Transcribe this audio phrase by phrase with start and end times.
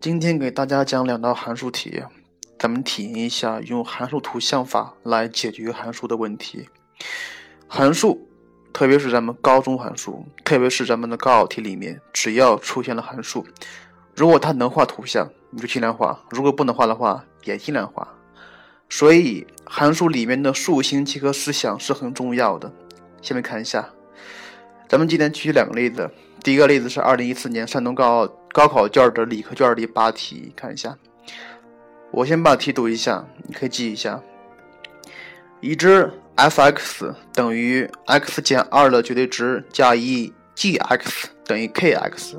[0.00, 2.02] 今天给大家讲两道函数题，
[2.58, 6.68] 咱们体验一下用函数图像法来解决函数的问题。
[7.68, 8.26] 函数，
[8.72, 13.46] 特别是咱们高中函数，特别是咱们的高考题里面，只要出现了函数，
[14.16, 18.08] 如果它能画图像，你就尽量画；如果不能画的话，也尽量画。
[18.88, 22.72] 所以，函数里面的数形结合思想是很重要的。
[23.22, 23.88] 下面看一下，
[24.90, 26.10] 咱们今天举两个例子。
[26.42, 30.98] 第一个例子是二零一四年山东高高考卷的理科卷第八题，看一下。
[32.10, 34.20] 我先把题读一下，你可以记一下。
[35.60, 42.34] 已知 f(x) 等于 x 减二的绝对值加一 g(x) 等于 k(x)。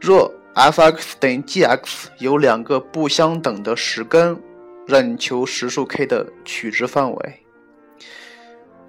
[0.00, 4.40] 若 f(x) 等于 g(x) 有两个不相等的实根，
[4.86, 7.43] 任求实数 k 的取值范围。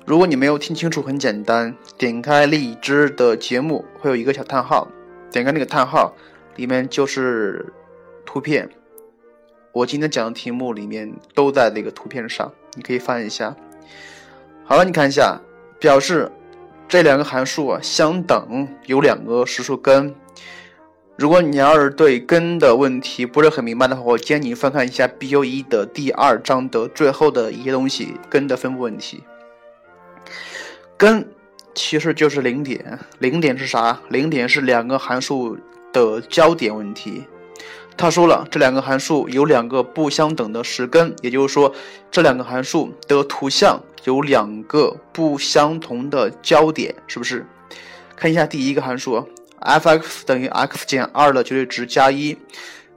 [0.05, 4.87] 如果你没有听清楚，很简单，点开荔枝的节目，会有一个小叹号，
[5.31, 6.13] 点开那个叹号，
[6.55, 7.73] 里面就是
[8.23, 8.69] 图片。
[9.71, 13.55] 我今天讲的题目里面都在那个图片上，你可以翻一下。
[14.63, 15.41] 好了，你看一下，
[15.79, 16.31] 表示
[16.87, 20.13] 这两个函数啊相等，有两个实数根。
[21.17, 29.23] 如果你要是对根的问题不是很明白的话，我建议你翻看一下 B U 一的第二章的最后的一些东西，根的分布问题。
[30.97, 31.27] 根
[31.73, 33.99] 其实就是零点，零点是啥？
[34.09, 35.57] 零点是两个函数
[35.91, 37.25] 的交点问题。
[37.97, 41.73] 他说了，这两个函数有两个不相等的实根，也就是说，
[42.11, 47.45] 这两个函数的图像有两个不相同的交点，是不是？
[48.15, 49.25] 看一下第一个函数
[49.59, 52.37] ，f(x) 等于 x 减二的绝对值加一，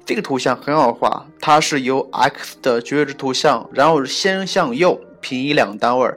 [0.05, 6.09] 这个图像很好画，它是由 x 的绝对值图像，然后先向右平移两个单位。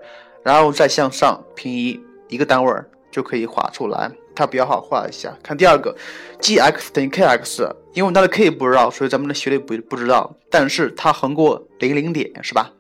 [0.44, 2.74] 然后再向上平移一个单位
[3.12, 5.38] 就可以画出来，它比较好画一下。
[5.44, 5.96] 看第二个
[6.40, 10.34] ，g(x) 等于 k(x)，因为它的 k 不知道，所以咱们的学历不不知道。
[10.50, 12.72] 但是它横过零零点，是吧？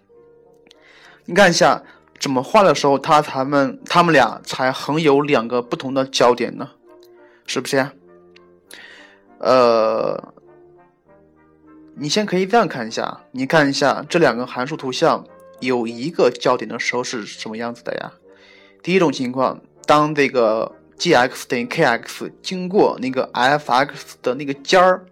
[1.25, 1.83] 你看一下
[2.19, 6.69] 怎么画的时候，它他们他们俩才横有两个不同的焦点呢？
[7.45, 7.93] 是不是呀？
[9.39, 10.33] 呃，
[11.95, 15.25] 你先可以这样看一下，你看一下这两个函数图像。
[15.61, 18.11] 有一个焦点的时候是什么样子的呀？
[18.83, 25.05] 第一种情况，当这个 g(x) 等于 k(x) 经过那个 f(x) 的那个尖儿、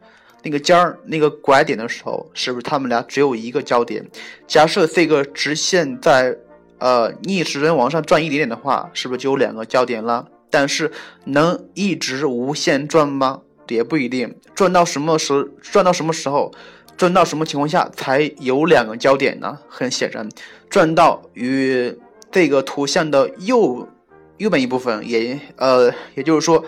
[0.43, 4.05] 那个尖儿、那个拐点的时候，是不是它们俩只有一个焦点？
[4.47, 6.35] 假设这个直线在
[6.79, 10.27] 呃逆时针往上转一点点的话，是不是就有两个焦点了？
[10.49, 10.91] 但是
[11.25, 13.41] 能一直无限转吗？
[13.67, 14.35] 也不一定。
[14.55, 15.51] 转到什么时？
[15.61, 16.51] 转到什么时候？
[16.99, 19.57] 转到什么情况下才有两个焦点呢？
[19.69, 20.27] 很显然，
[20.69, 21.97] 转到与
[22.29, 23.87] 这个图像的右
[24.35, 26.61] 右边一部分，也呃，也就是说，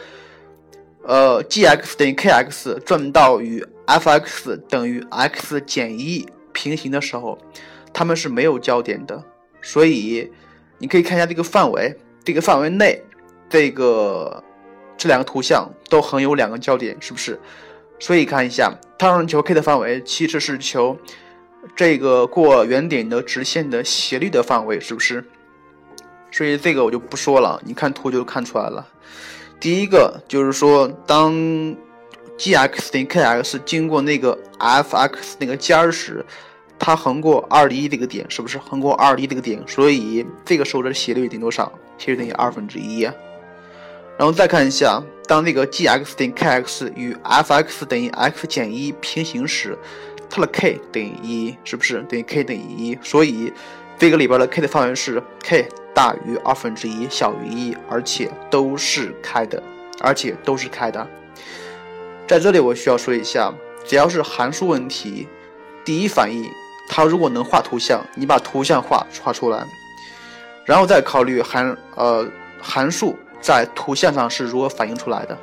[1.03, 7.37] 呃，g(x) 等于 k(x) 转到与 f(x) 等于 x 减一平行的时候，
[7.91, 9.21] 它们是没有焦点的。
[9.61, 10.31] 所以，
[10.77, 11.93] 你可以看一下这个范围，
[12.23, 13.03] 这个范围内，
[13.49, 14.41] 这个
[14.97, 17.37] 这两个图像都横有两个焦点，是不是？
[17.99, 20.95] 所以看一下，它让求 k 的范围其实是求
[21.75, 25.25] 这个过原点的直线的斜率的范围，是不是？
[26.31, 28.87] 所以这个我就不说了，你看图就看出来了。
[29.59, 31.33] 第一个就是说，当
[32.37, 36.23] g(x) 等于 k(x) 经过那个 f(x) 那个尖儿时，
[36.77, 39.59] 它横过二一这个点，是不是横过二一这个点？
[39.65, 41.71] 所以这个时候的斜率等于多少？
[41.97, 43.01] 斜率等于二分之一。
[43.01, 45.01] 然后再看一下，
[45.31, 49.77] 当那个 g(x) 等于 k(x) 与 f(x) 等于 x 减一平行时，
[50.29, 52.99] 它的 k 等于一，是不是等于 k 等于一？
[53.01, 53.53] 所以
[53.97, 55.65] 这个里边的 k 的范围是 k
[55.95, 59.63] 大于二分之一小于一，而且都是开的，
[60.01, 61.07] 而且都是开的。
[62.27, 63.53] 在这里我需要说一下，
[63.85, 65.29] 只要是函数问题，
[65.85, 66.45] 第一反应，
[66.89, 69.65] 它如果能画图像，你把图像画画出来，
[70.65, 72.29] 然后再考虑函呃
[72.61, 73.17] 函数。
[73.41, 75.37] 在图像上是如何反映出来的？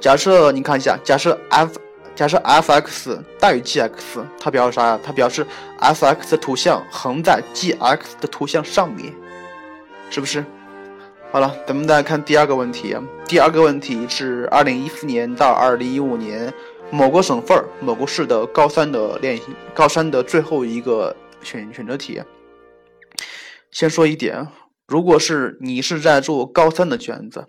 [0.00, 1.78] 假设你看一下，假设 f
[2.14, 3.90] 假设 f(x) 大于 g(x)，
[4.38, 5.00] 它表示啥呀？
[5.02, 5.46] 它表示
[5.78, 9.14] f(x) 图像横在 g(x) 的图像上面，
[10.10, 10.44] 是不是？
[11.30, 12.94] 好了，咱们再看第二个问题。
[13.26, 16.52] 第二个问题是二零一四年到二零一五年
[16.90, 22.20] 某个省份某个市的高三的练习，高三的最后一个选选择题。
[23.70, 24.46] 先说一点。
[24.86, 27.46] 如果是你是在做高三的卷子，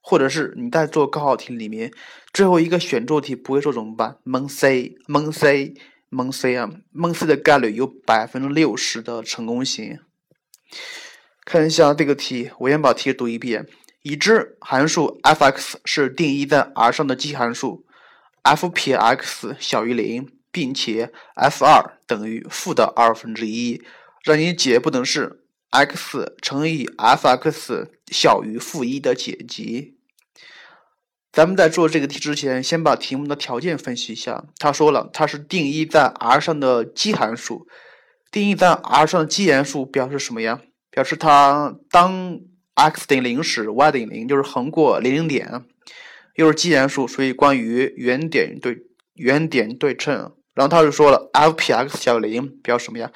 [0.00, 1.92] 或者是你在做高考题里面
[2.32, 4.16] 最后一个选做题不会做怎么办？
[4.24, 5.74] 蒙 C 蒙 C
[6.08, 10.00] 蒙 C 啊，蒙 C 的概率有百分之六十的成功性。
[11.44, 13.66] 看一下这个题，我先把题读一遍：
[14.02, 17.86] 已知函数 f(x) 是定义在 R 上的奇函数
[18.42, 23.82] f 撇 x 小于零，并且 f 二等于负的二分之一，
[24.24, 25.41] 让你解不等式
[25.72, 29.96] x 乘以 f(x) 小于负一的解集。
[31.32, 34.44] 咱们在做这个题之前，先把题目的条件分析一下。
[34.58, 37.66] 他说了，它是定义在 R 上的奇函数。
[38.30, 40.60] 定义在 R 上的奇函数表示什么呀？
[40.90, 42.38] 表示它当
[42.74, 45.64] x 等于零时，y 等于零，就是横过零零点。
[46.34, 48.82] 又是奇函数，所以关于原点对
[49.14, 50.34] 原点对称。
[50.54, 53.10] 然后他就说了 f(px) 小于零表示什么呀？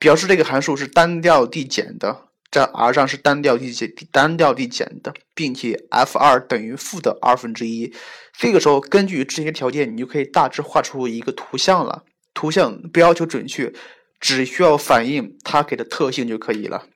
[0.00, 2.26] 表示这个函数是单调递减的。
[2.50, 7.94] 在 R 上是单调递减、单调递减的，并且 f 二等于负的二分之一。
[8.32, 12.02] 这个时候，根据这些条件，你就可以大致画出一个图像了。
[12.34, 13.72] 图像不要求准确，
[14.18, 16.86] 只需要反映它给的特性就可以了。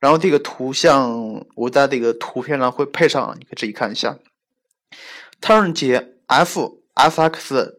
[0.00, 4.18] 然后这个图像，我在这个图片上会配上，你可以自己看一下。
[5.42, 7.74] 它让解 f f(x)。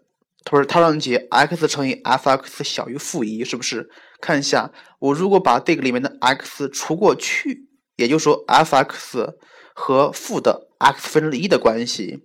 [0.49, 3.89] 它说它让你解 x 乘以 f(x) 小于负一，是不是？
[4.21, 7.67] 看一下，我如果把这个里面的 x 除过去，
[7.97, 9.33] 也就是说 f(x)
[9.73, 12.23] 和负的 x 分之一的关系。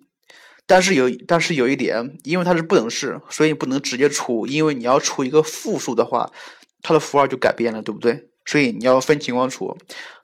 [0.69, 4.47] 但是有，但是有一点，因为它是不等式，所以不能直接除。
[4.47, 6.31] 因为你要除一个负数的话，
[6.81, 8.29] 它的符号就改变了，对不对？
[8.47, 9.77] 所以你要分情况除。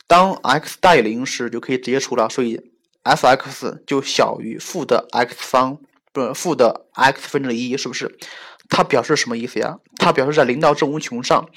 [0.06, 2.60] 当 x 大于零时，就可以直接除了，所以
[3.02, 5.80] f(x) 就小于负的 x 方。
[6.34, 8.19] 负的 x 分之一是不是？
[8.69, 9.78] 它表示什么意思呀？
[9.96, 11.49] 它表示在零到正无穷上，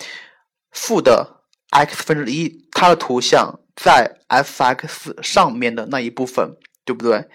[0.71, 6.55] 负的 x 分之一，它的图像在 f(x) 上面的那一部分，
[6.85, 7.27] 对不对？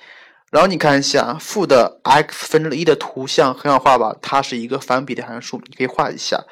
[0.50, 4.16] 然后你看一下负的 x 分之一的图像很好画吧？
[4.22, 6.42] 它是一个反比例函数，你可以画一下。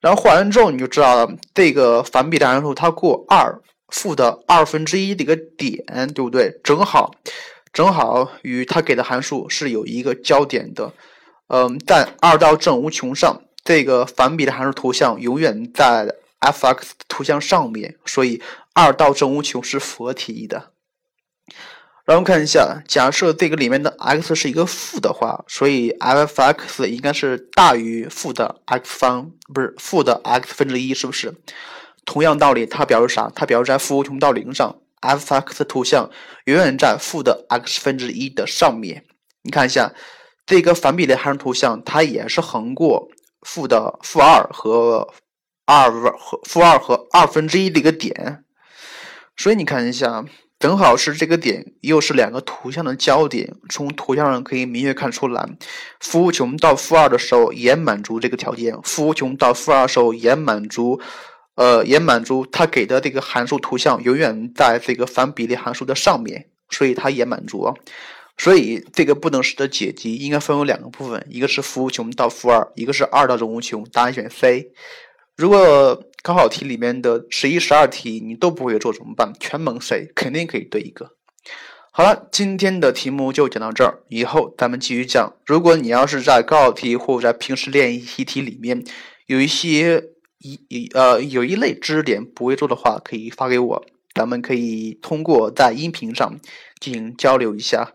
[0.00, 5.82] 然后画完之后你就知道了，这个反比例函数它过二负的二分之一的一个点，
[6.12, 6.60] 对不对？
[6.62, 7.14] 正好。
[7.78, 10.92] 正好与它给的函数是有一个交点的，
[11.46, 18.42] 嗯，在二到正无穷上，这个反比的函数图像永远在 f(x) 图像上面，所以
[18.74, 20.72] 二到正无穷是符合题意的。
[22.04, 31.32] 然后看一下，假设这个里面的 x 是一个负的话，所以 f(x) 应该是大于负的 x 方，不是负的 x 分之一，是不是？
[32.04, 33.30] 同样道理，它表示啥？
[33.32, 34.80] 它表示在负无穷到零上。
[35.00, 36.10] F(x) 图像
[36.44, 39.04] 永远在负的 x 分之一的上面。
[39.42, 39.94] 你看一下
[40.46, 43.08] 这个反比例函数图像，它也是横过
[43.42, 45.08] 负的负二和
[45.66, 48.44] 二和负二和二分之一的一个点。
[49.36, 50.24] 所以你看一下，
[50.58, 53.54] 正好是这个点，又是两个图像的交点。
[53.68, 55.48] 从图像上可以明确看出来，
[56.00, 61.00] 负无穷到负二的时候也满足这个条件，负无穷到负二的时候也满足。
[61.58, 67.74] 呃，也满足它给的这个函数图像永远在这个反比例函数的上面，所以它也满足。
[68.36, 73.82] 所以这个不等式的解集应该分为两个部分，一个是负无穷到负二，一个是二到正无穷。
[73.92, 74.70] 答案选 C。
[75.36, 79.32] 如果高考题里面的十一、十二题你都不会做怎么办？
[79.40, 81.10] 全蒙 C，肯定可以对一个。
[81.90, 85.32] 好了，今天的题目就讲到这儿，以后咱们继续讲。
[85.44, 88.84] 如果你要是在高考题或者在平时练习题里面
[89.26, 90.04] 有一些。
[90.38, 96.38] 一一呃，有一类知识点不会做的话，可以发给我，咱们可以通过在音频上
[96.80, 97.92] 进行交流一下。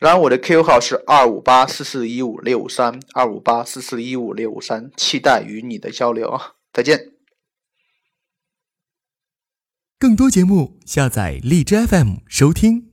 [0.00, 6.54] 然后我的 QQ 号是二五八四四一五六三二五八四四一五六三，期待与你的交流啊！
[6.72, 7.12] 再见。
[9.98, 12.89] 更多节目，下载荔枝 FM 收听。